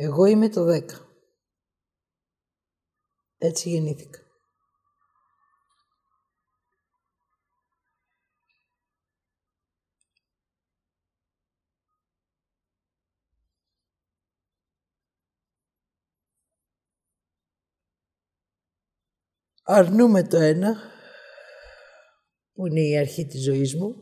[0.00, 1.08] Εγώ είμαι το δέκα.
[3.38, 4.18] Έτσι γεννήθηκα.
[19.62, 20.76] Αρνούμε το ένα,
[22.52, 23.94] που είναι η αρχή της ζωής μου,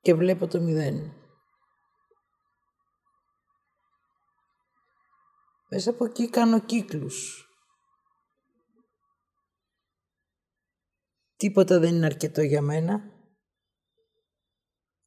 [0.00, 1.21] και βλέπω το μηδέν.
[5.74, 7.46] Μέσα από εκεί κάνω κύκλους.
[11.36, 13.00] Τίποτα δεν είναι αρκετό για μένα.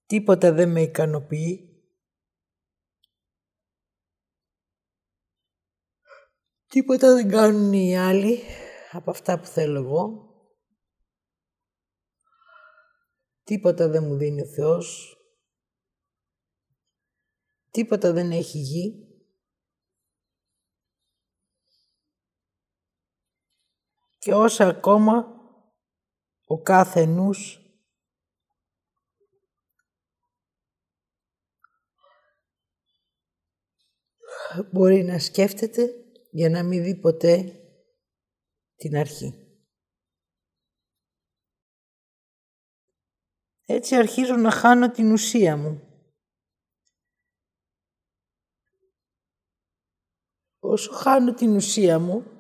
[0.05, 1.69] Τίποτα δεν με ικανοποιεί.
[6.66, 8.39] Τίποτα δεν κάνουν οι άλλοι
[8.91, 10.29] από αυτά που θέλω εγώ.
[13.43, 15.17] Τίποτα δεν μου δίνει ο Θεός.
[17.71, 19.14] Τίποτα δεν έχει γη.
[24.26, 25.26] Και όσα ακόμα
[26.45, 27.59] ο κάθε νους
[34.72, 35.90] μπορεί να σκέφτεται
[36.31, 37.59] για να μην δει ποτέ
[38.76, 39.59] την αρχή.
[43.66, 45.81] Έτσι αρχίζω να χάνω την ουσία μου.
[50.59, 52.34] Όσο χάνω την ουσία μου,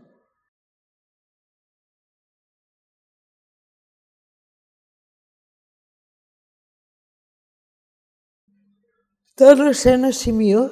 [9.37, 10.69] Φτάνω σε ένα σημείο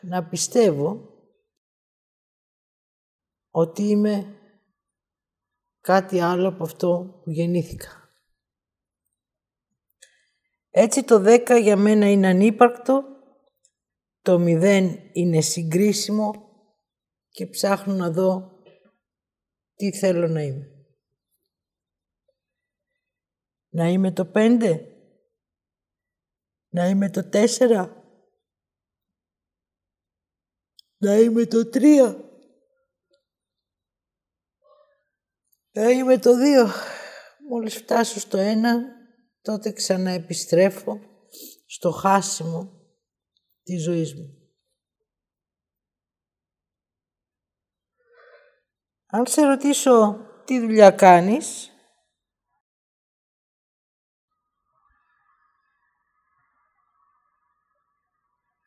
[0.00, 1.14] να πιστεύω
[3.50, 4.40] ότι είμαι
[5.80, 8.10] κάτι άλλο από αυτό που γεννήθηκα.
[10.70, 13.02] Έτσι το 10 για μένα είναι ανύπαρκτο,
[14.20, 16.32] το 0 είναι συγκρίσιμο
[17.28, 18.62] και ψάχνω να δω
[19.74, 20.70] τι θέλω να είμαι.
[23.68, 24.95] Να είμαι το 5,
[26.76, 27.88] να είμαι το 4,
[30.96, 32.16] να είμαι το 3,
[35.70, 36.70] να είμαι το 2.
[37.48, 38.52] Μόλις φτάσω στο 1,
[39.40, 41.00] τότε ξανά επιστρέφω
[41.66, 42.72] στο χάσιμο
[43.62, 44.50] της ζωής μου.
[49.06, 51.70] Αν σε ρωτήσω τι δουλειά κάνεις,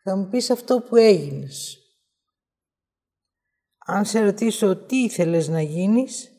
[0.10, 1.78] θα μου πεις αυτό που έγινες.
[3.78, 6.34] Αν σε ρωτήσω τι ήθελες να γίνεις,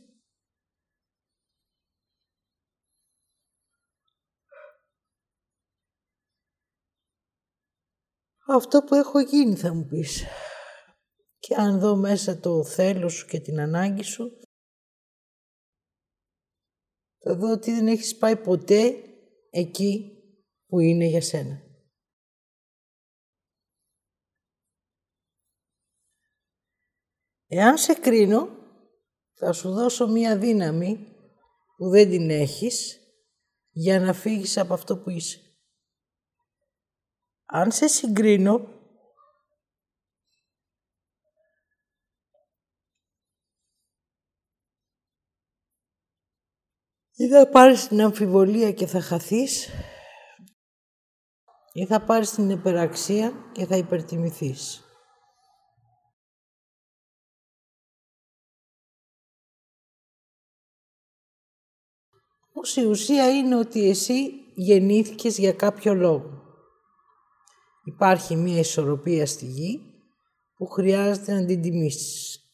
[8.46, 10.24] Αυτό που έχω γίνει θα μου πεις.
[11.38, 14.40] Και αν δω μέσα το θέλω σου και την ανάγκη σου,
[17.18, 18.94] θα δω ότι δεν έχεις πάει ποτέ
[19.50, 20.22] εκεί
[20.66, 21.69] που είναι για σένα.
[27.52, 28.48] Εάν σε κρίνω,
[29.32, 31.16] θα σου δώσω μία δύναμη
[31.76, 33.00] που δεν την έχεις
[33.70, 35.40] για να φύγεις από αυτό που είσαι.
[37.44, 38.68] Αν σε συγκρίνω,
[47.12, 49.68] ή θα πάρεις την αμφιβολία και θα χαθείς,
[51.72, 54.84] ή θα πάρεις την υπεραξία και θα υπερτιμηθείς.
[62.62, 66.42] Όμως η ουσία είναι ότι εσύ γεννήθηκες για κάποιο λόγο.
[67.84, 69.80] Υπάρχει μία ισορροπία στη γη
[70.54, 72.44] που χρειάζεται να την τιμήσεις.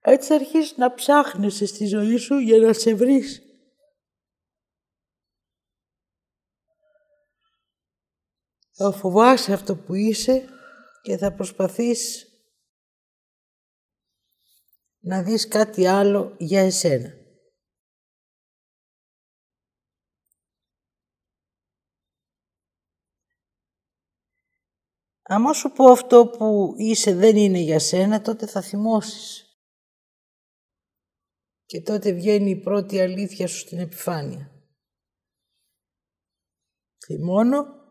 [0.00, 3.42] Έτσι αρχίζεις να ψάχνεσαι στη ζωή σου για να σε βρεις.
[8.72, 10.48] Θα φοβάσαι αυτό που είσαι
[11.02, 12.30] και θα προσπαθείς
[15.06, 17.14] να δεις κάτι άλλο για εσένα.
[25.22, 29.44] Άμα σου πω αυτό που είσαι δεν είναι για σένα, τότε θα θυμώσεις.
[31.64, 34.50] Και τότε βγαίνει η πρώτη αλήθεια σου στην επιφάνεια.
[37.04, 37.85] Θυμώνω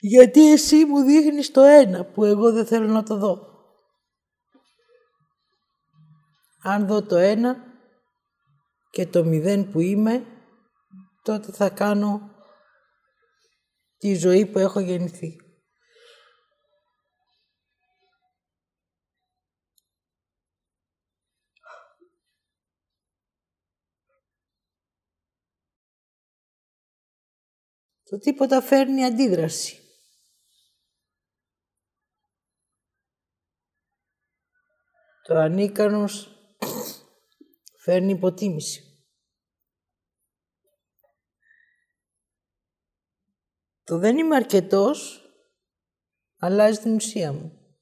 [0.00, 3.46] γιατί εσύ μου δείχνεις το ένα που εγώ δεν θέλω να το δω.
[6.62, 7.56] Αν δω το ένα
[8.90, 10.26] και το μηδέν που είμαι,
[11.22, 12.30] τότε θα κάνω
[13.98, 15.36] τη ζωή που έχω γεννηθεί.
[28.04, 29.87] Το τίποτα φέρνει αντίδραση.
[35.28, 36.28] Το ανίκανος
[37.78, 38.82] φέρνει υποτίμηση.
[43.84, 45.22] Το δεν είμαι αρκετός
[46.36, 47.76] αλλάζει την ουσία μου.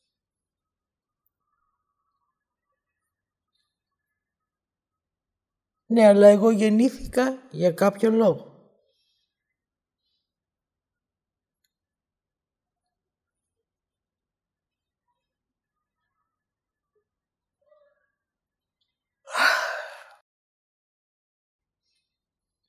[5.86, 8.56] Ναι, αλλά εγώ γεννήθηκα για κάποιο λόγο.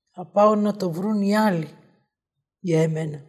[0.10, 1.78] Θα πάω να το βρουν οι άλλοι
[2.60, 3.26] για εμένα.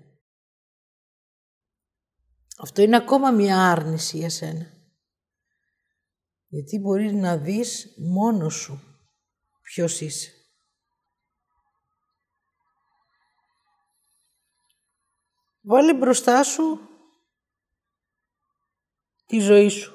[2.58, 4.66] Αυτό είναι ακόμα μια άρνηση για σένα.
[6.46, 8.80] Γιατί μπορείς να δεις μόνος σου
[9.62, 10.32] ποιος είσαι.
[15.60, 16.80] Βάλε μπροστά σου
[19.26, 19.92] τη ζωή σου.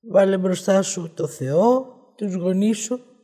[0.00, 1.84] Βάλε μπροστά σου το Θεό,
[2.16, 3.15] τους γονείς σου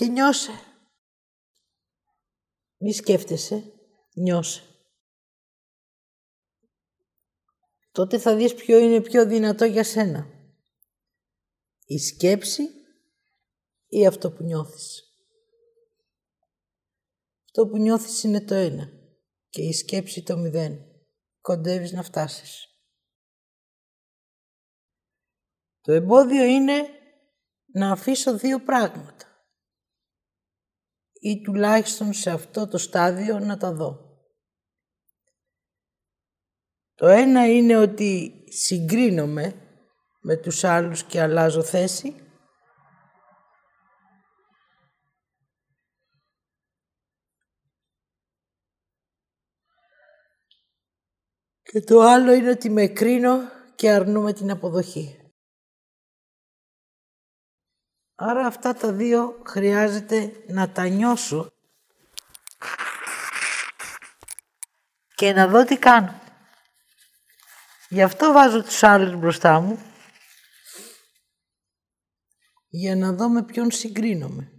[0.00, 0.52] και νιώσε.
[2.76, 3.72] Μη σκέφτεσαι,
[4.14, 4.62] νιώσε.
[7.92, 10.26] Τότε θα δεις ποιο είναι πιο δυνατό για σένα.
[11.84, 12.62] Η σκέψη
[13.86, 15.02] ή αυτό που νιώθεις.
[17.44, 18.90] Αυτό που νιώθεις είναι το ένα
[19.48, 20.84] και η σκέψη το μηδέν.
[21.40, 22.68] Κοντεύεις να φτάσεις.
[25.80, 26.88] Το εμπόδιο είναι
[27.66, 29.29] να αφήσω δύο πράγματα
[31.20, 34.08] ή τουλάχιστον σε αυτό το στάδιο να τα δω.
[36.94, 39.54] Το ένα είναι ότι συγκρίνομαι
[40.20, 42.14] με τους άλλους και αλλάζω θέση.
[51.62, 53.38] Και το άλλο είναι ότι με κρίνω
[53.74, 55.19] και αρνούμε την αποδοχή.
[58.22, 61.52] Άρα αυτά τα δύο χρειάζεται να τα νιώσω
[65.14, 66.20] και να δω τι κάνω.
[67.88, 69.78] Γι' αυτό βάζω τους άλλους μπροστά μου
[72.68, 74.52] για να δω με ποιον συγκρίνομαι.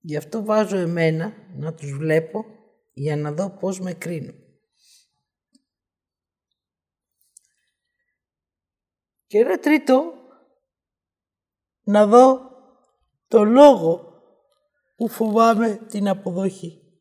[0.00, 2.44] Γι' αυτό βάζω εμένα να τους βλέπω
[2.92, 4.49] για να δω πώς με κρίνω.
[9.30, 10.12] Και ένα τρίτο,
[11.82, 12.50] να δω
[13.28, 14.22] το λόγο
[14.96, 17.00] που φοβάμαι την αποδοχή.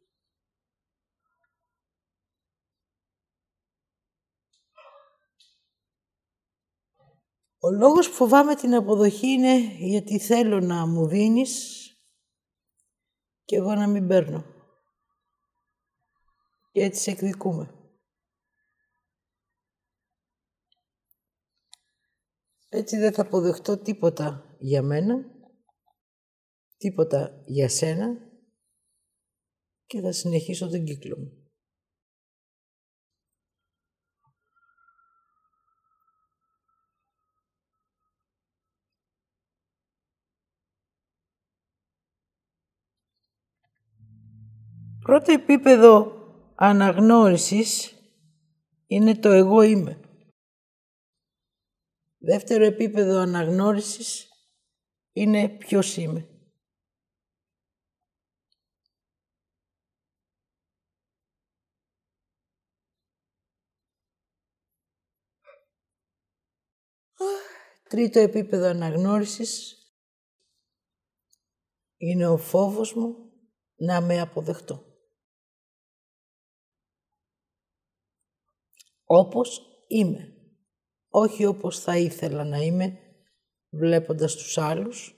[7.59, 11.83] Ο λόγος που φοβάμαι την αποδοχή είναι γιατί θέλω να μου δίνεις
[13.43, 14.43] και εγώ να μην παίρνω.
[16.71, 17.78] Και έτσι σε εκδικούμε.
[22.71, 25.15] Έτσι δεν θα αποδεχτώ τίποτα για μένα,
[26.77, 28.07] τίποτα για σένα
[29.85, 31.39] και θα συνεχίσω τον κύκλο μου.
[45.01, 46.11] Πρώτο επίπεδο
[46.55, 47.93] αναγνώρισης
[48.87, 50.08] είναι το εγώ είμαι.
[52.21, 54.29] Δεύτερο επίπεδο αναγνώρισης
[55.11, 56.27] είναι ποιος είμαι.
[67.89, 69.77] Τρίτο επίπεδο αναγνώρισης
[71.97, 73.31] είναι ο φόβος μου
[73.75, 74.83] να με αποδεχτώ.
[79.03, 80.38] Όπως είμαι
[81.09, 82.99] όχι όπως θα ήθελα να είμαι,
[83.69, 85.13] βλέποντας τους άλλους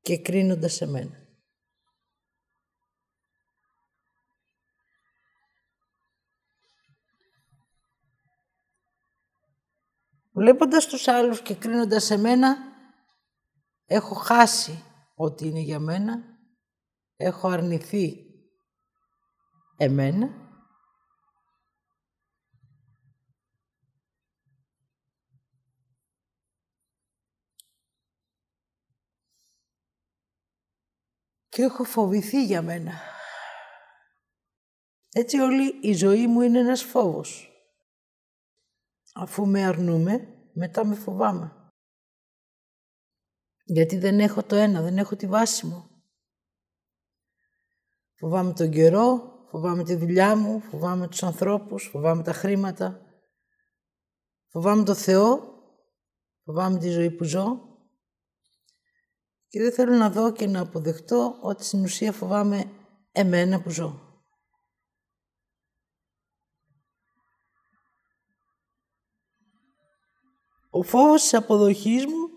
[0.00, 1.22] και κρίνοντας εμένα.
[10.32, 12.56] Βλέποντας τους άλλους και κρίνοντας εμένα,
[13.86, 14.82] έχω χάσει
[15.14, 16.22] ό,τι είναι για μένα,
[17.16, 18.26] έχω αρνηθεί
[19.76, 20.43] εμένα
[31.54, 32.92] και έχω φοβηθεί για μένα.
[35.12, 37.48] Έτσι όλη η ζωή μου είναι ένας φόβος.
[39.14, 41.72] Αφού με αρνούμε, μετά με φοβάμαι.
[43.64, 45.90] Γιατί δεν έχω το ένα, δεν έχω τη βάση μου.
[48.14, 53.00] Φοβάμαι τον καιρό, φοβάμαι τη δουλειά μου, φοβάμαι τους ανθρώπους, φοβάμαι τα χρήματα.
[54.46, 55.40] Φοβάμαι το Θεό,
[56.44, 57.73] φοβάμαι τη ζωή που ζω.
[59.54, 62.70] Και δεν θέλω να δω και να αποδεχτώ ότι στην ουσία φοβάμαι
[63.12, 64.22] εμένα που ζω.
[70.70, 72.28] Ο φόβος της αποδοχής μου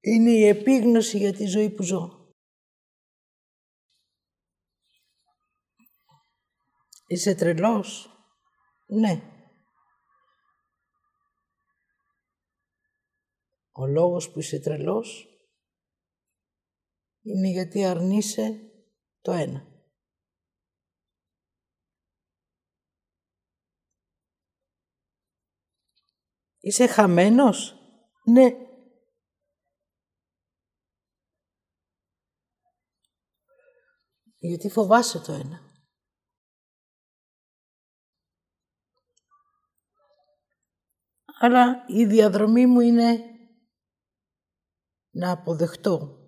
[0.00, 2.34] είναι η επίγνωση για τη ζωή που ζω.
[7.06, 8.10] Είσαι τρελός;
[8.86, 9.35] Ναι.
[13.78, 15.26] Ο λόγος που είσαι τρελός
[17.22, 18.70] είναι γιατί αρνείσαι
[19.20, 19.66] το ένα.
[26.58, 27.74] Είσαι χαμένος;
[28.24, 28.48] Ναι.
[34.38, 35.60] Γιατί φοβάσαι το ένα.
[41.38, 43.35] Αλλά η διαδρομή μου είναι
[45.16, 46.18] να αποδεχτώ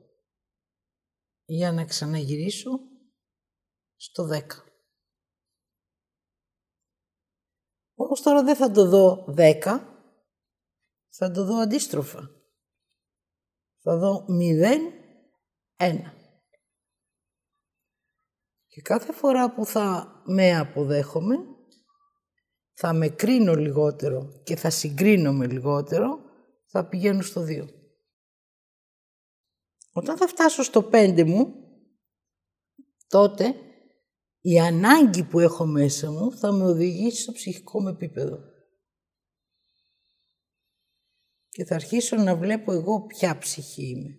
[1.44, 2.70] για να ξαναγυρίσω
[3.96, 4.40] στο 10.
[7.94, 9.60] Όμως τώρα δεν θα το δω 10,
[11.08, 12.30] θα το δω αντίστροφα.
[13.78, 14.78] Θα δω 0,
[15.76, 16.12] 1.
[18.66, 21.36] Και κάθε φορά που θα με αποδέχομαι,
[22.72, 26.18] θα με κρίνω λιγότερο και θα συγκρίνω λιγότερο,
[26.66, 27.77] θα πηγαίνω στο 2.
[29.98, 31.54] Όταν θα φτάσω στο πέντε μου,
[33.06, 33.54] τότε
[34.40, 38.38] η ανάγκη που έχω μέσα μου θα με οδηγήσει στο ψυχικό μου επίπεδο.
[41.48, 44.18] Και θα αρχίσω να βλέπω εγώ ποια ψυχή είμαι.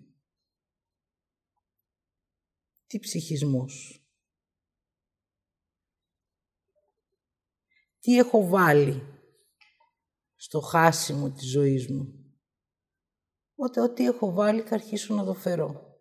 [2.88, 4.03] Τι ψυχισμός.
[8.00, 9.03] Τι έχω βάλει
[10.36, 12.19] στο χάσιμο της ζωής μου.
[13.62, 15.98] Οπότε ό,τι έχω βάλει θα αρχίσω να το φέρω.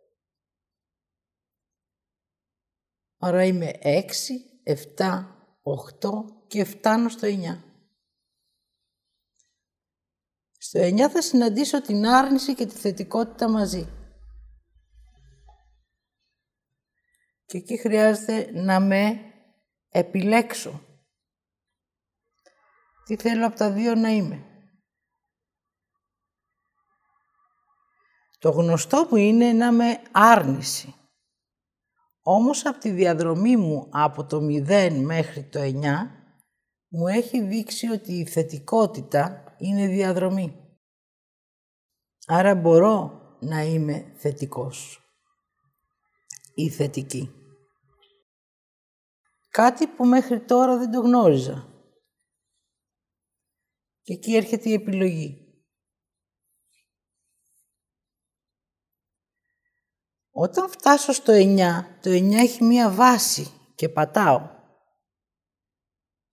[3.18, 4.06] Άρα είμαι 6,
[4.96, 5.26] 7,
[6.00, 6.10] 8
[6.46, 7.62] και φτάνω στο 9.
[10.58, 13.88] Στο 9 θα συναντήσω την άρνηση και τη θετικότητα μαζί.
[17.44, 19.20] Και εκεί χρειάζεται να με
[19.88, 20.82] επιλέξω.
[23.04, 24.47] Τι θέλω από τα δύο να είμαι.
[28.38, 30.94] Το γνωστό μου είναι να με άρνηση.
[32.22, 35.72] Όμως από τη διαδρομή μου από το 0 μέχρι το 9
[36.88, 40.68] μου έχει δείξει ότι η θετικότητα είναι διαδρομή.
[42.26, 45.02] Άρα μπορώ να είμαι θετικός
[46.54, 47.32] ή θετική.
[49.48, 51.68] Κάτι που μέχρι τώρα δεν το γνώριζα.
[54.02, 55.47] Και εκεί έρχεται η επιλογή.
[60.40, 61.56] Όταν φτάσω στο 9,
[62.00, 64.48] το 9 έχει μία βάση και πατάω.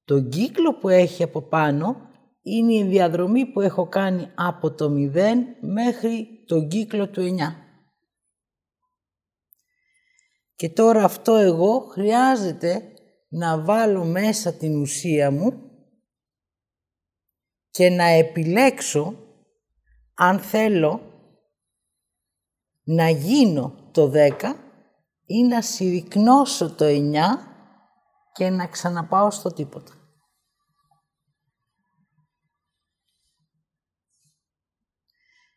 [0.03, 2.09] Το κύκλο που έχει από πάνω
[2.41, 7.25] είναι η διαδρομή που έχω κάνει από το 0 μέχρι τον κύκλο του 9.
[10.55, 12.93] Και τώρα αυτό εγώ χρειάζεται
[13.29, 15.71] να βάλω μέσα την ουσία μου
[17.71, 19.17] και να επιλέξω
[20.13, 21.14] αν θέλω
[22.85, 24.31] να γίνω το 10
[25.25, 27.13] ή να συρρυκνώσω το 9
[28.33, 29.93] και να ξαναπάω στο τίποτα.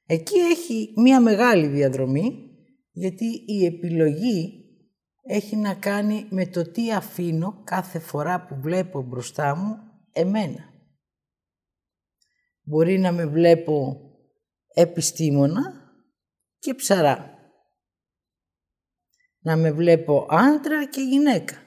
[0.06, 2.50] Εκεί έχει μία μεγάλη διαδρομή,
[2.92, 4.64] γιατί η επιλογή
[5.22, 9.76] έχει να κάνει με το τι αφήνω κάθε φορά που βλέπω μπροστά μου
[10.12, 10.64] εμένα.
[12.62, 14.00] Μπορεί να με βλέπω
[14.74, 15.77] επιστήμονα
[16.58, 17.38] και ψαρά.
[19.38, 21.62] Να με βλέπω άντρα και γυναίκα.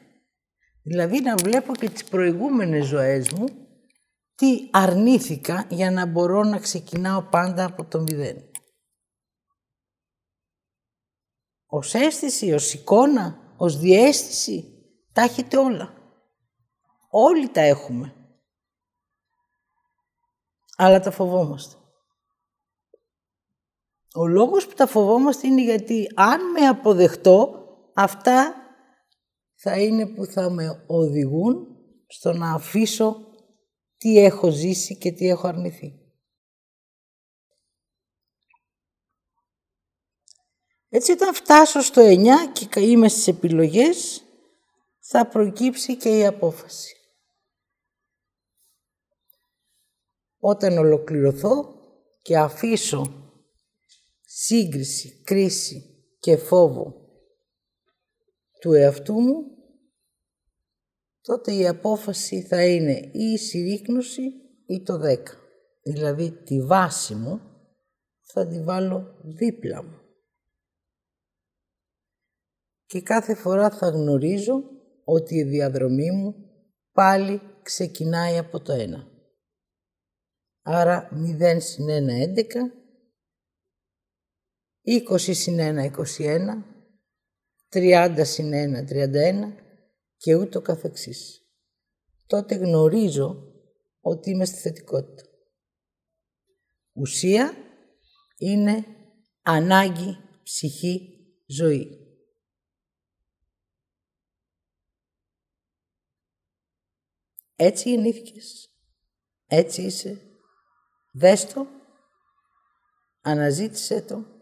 [0.83, 3.45] Δηλαδή να βλέπω και τις προηγούμενες ζωές μου
[4.35, 8.51] τι αρνήθηκα για να μπορώ να ξεκινάω πάντα από το μηδέν.
[11.65, 14.73] Ως αίσθηση, ως εικόνα, ως διέστηση,
[15.13, 15.93] τα έχετε όλα.
[17.09, 18.15] Όλοι τα έχουμε.
[20.77, 21.80] Αλλά τα φοβόμαστε.
[24.13, 28.55] Ο λόγος που τα φοβόμαστε είναι γιατί αν με αποδεχτώ, αυτά
[29.55, 31.67] θα είναι που θα με οδηγούν
[32.07, 33.15] στο να αφήσω
[33.97, 35.95] τι έχω ζήσει και τι έχω αρνηθεί.
[40.89, 42.25] Έτσι όταν φτάσω στο 9
[42.69, 44.23] και είμαι στις επιλογές,
[44.99, 46.95] θα προκύψει και η απόφαση.
[50.39, 51.75] Όταν ολοκληρωθώ
[52.21, 53.20] και αφήσω
[54.43, 56.95] σύγκριση, κρίση και φόβο
[58.59, 59.43] του εαυτού μου,
[61.21, 64.21] τότε η απόφαση θα είναι ή η συρρήκνωση
[64.65, 65.17] ή το 10.
[65.83, 67.41] Δηλαδή τη βάση μου
[68.21, 69.99] θα τη βάλω δίπλα μου.
[72.85, 74.63] Και κάθε φορά θα γνωρίζω
[75.03, 76.35] ότι η διαδρομή μου
[76.91, 78.77] πάλι ξεκινάει από το 1.
[80.61, 82.80] Άρα 0 συν 1, 11,
[84.83, 86.63] 20 συν 1, 21,
[87.69, 89.53] 30 συν 1, 31
[90.17, 91.41] και ούτω καθεξής.
[92.27, 93.53] Τότε γνωρίζω
[94.01, 95.23] ότι είμαι στη θετικότητα.
[96.93, 97.53] Ουσία
[98.37, 98.85] είναι
[99.41, 101.09] ανάγκη, ψυχή,
[101.45, 102.01] ζωή.
[107.55, 108.75] Έτσι γεννήθηκες.
[109.45, 110.21] Έτσι είσαι.
[111.11, 111.67] Δες το.
[113.21, 114.40] Αναζήτησέ το.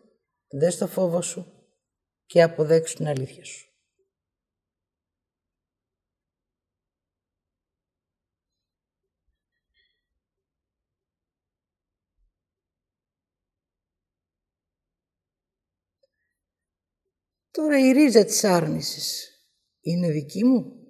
[0.51, 1.69] Δες το φόβο σου
[2.25, 3.69] και αποδέξου την αλήθεια σου.
[17.51, 19.29] Τώρα η ρίζα της άρνησης
[19.81, 20.88] είναι δική μου.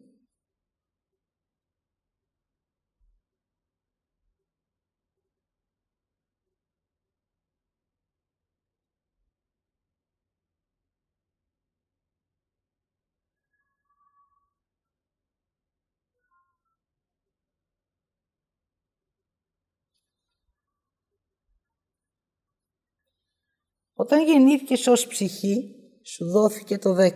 [24.00, 27.12] Όταν γεννήθηκες ως ψυχή, σου δόθηκε το 10.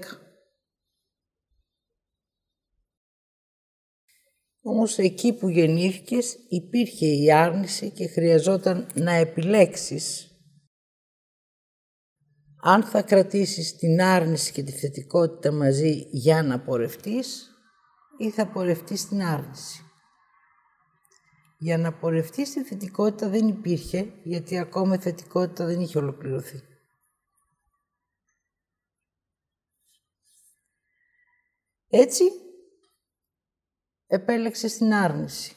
[4.62, 10.28] Όμως εκεί που γεννήθηκες υπήρχε η άρνηση και χρειαζόταν να επιλέξεις
[12.62, 17.50] αν θα κρατήσεις την άρνηση και τη θετικότητα μαζί για να πορευτείς
[18.18, 19.82] ή θα πορευτείς την άρνηση.
[21.58, 26.72] Για να πορευτείς τη θετικότητα δεν υπήρχε, γιατί ακόμα η θετικότητα δεν είχε ολοκληρωθεί.
[31.96, 32.24] Έτσι,
[34.06, 35.56] επέλεξε την άρνηση.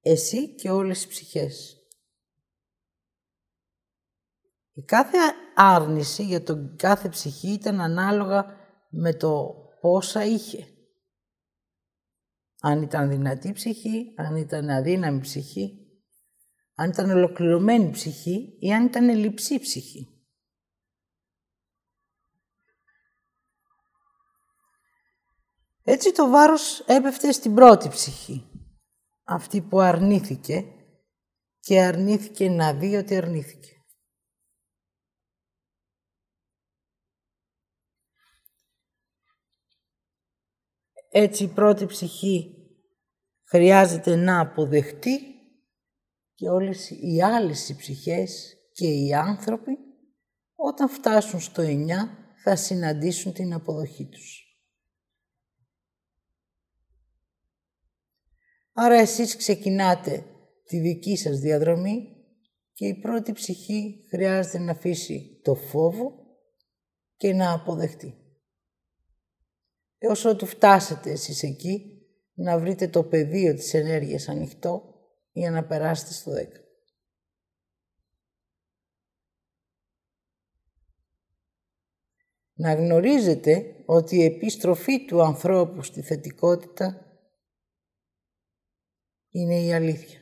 [0.00, 1.76] Εσύ και όλες οι ψυχές.
[4.72, 5.18] Η κάθε
[5.54, 8.56] άρνηση για τον κάθε ψυχή ήταν ανάλογα
[8.90, 10.66] με το πόσα είχε.
[12.60, 15.86] Αν ήταν δυνατή ψυχή, αν ήταν αδύναμη ψυχή,
[16.74, 20.19] αν ήταν ολοκληρωμένη ψυχή ή αν ήταν λειψή ψυχή.
[25.82, 28.50] Έτσι το βάρος έπεφτε στην πρώτη ψυχή,
[29.24, 30.64] αυτή που αρνήθηκε
[31.60, 33.74] και αρνήθηκε να δει ότι αρνήθηκε.
[41.12, 42.54] Έτσι η πρώτη ψυχή
[43.48, 45.18] χρειάζεται να αποδεχτεί
[46.34, 49.78] και όλες οι άλλες οι ψυχές και οι άνθρωποι
[50.54, 51.86] όταν φτάσουν στο 9
[52.42, 54.39] θα συναντήσουν την αποδοχή τους.
[58.72, 60.24] Άρα εσείς ξεκινάτε
[60.64, 62.16] τη δική σας διαδρομή
[62.72, 66.12] και η πρώτη ψυχή χρειάζεται να αφήσει το φόβο
[67.16, 68.14] και να αποδεχτεί.
[69.98, 72.00] Έως ότου φτάσετε εσείς εκεί,
[72.34, 74.94] να βρείτε το πεδίο της ενέργειας ανοιχτό
[75.32, 76.34] για να περάσετε στο 10.
[82.54, 87.09] Να γνωρίζετε ότι η επιστροφή του ανθρώπου στη θετικότητα
[89.30, 90.20] είναι η αλήθεια.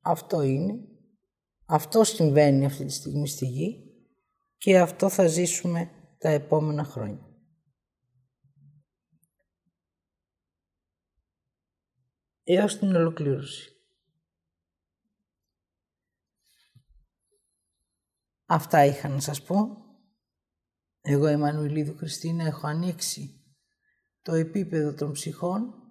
[0.00, 0.74] Αυτό είναι.
[1.66, 3.92] Αυτό συμβαίνει αυτή τη στιγμή στη γη
[4.56, 7.32] και αυτό θα ζήσουμε τα επόμενα χρόνια.
[12.44, 13.76] έως την ολοκλήρωση.
[18.46, 19.76] Αυτά είχα να σας πω.
[21.00, 23.44] Εγώ, η Μανουηλίδου Χριστίνα, έχω ανοίξει
[24.22, 25.81] το επίπεδο των ψυχών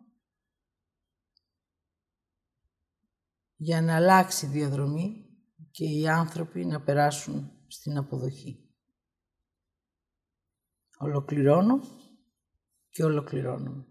[3.64, 5.26] για να αλλάξει η διαδρομή
[5.72, 8.70] και οι άνθρωποι να περάσουν στην αποδοχή.
[10.98, 11.80] Ολοκληρώνω
[12.90, 13.86] και ολοκληρώνω.